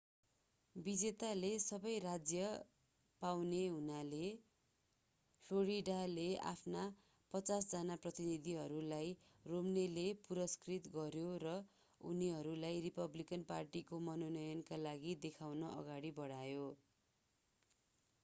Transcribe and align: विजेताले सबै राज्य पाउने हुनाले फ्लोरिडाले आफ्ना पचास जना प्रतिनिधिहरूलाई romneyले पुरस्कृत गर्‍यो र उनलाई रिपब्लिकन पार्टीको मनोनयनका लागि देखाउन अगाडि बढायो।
विजेताले 0.75 1.49
सबै 1.63 1.91
राज्य 2.03 2.45
पाउने 3.21 3.59
हुनाले 3.73 4.21
फ्लोरिडाले 5.49 6.25
आफ्ना 6.53 6.85
पचास 7.33 7.69
जना 7.73 7.97
प्रतिनिधिहरूलाई 8.05 9.13
romneyले 9.45 10.07
पुरस्कृत 10.23 10.91
गर्‍यो 10.97 11.37
र 11.45 11.53
उनलाई 12.01 12.83
रिपब्लिकन 12.87 13.47
पार्टीको 13.47 14.03
मनोनयनका 14.09 14.83
लागि 14.83 15.15
देखाउन 15.21 15.71
अगाडि 15.71 16.15
बढायो। 16.17 16.67